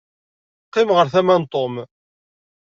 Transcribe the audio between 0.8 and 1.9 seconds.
ar tama n Tom.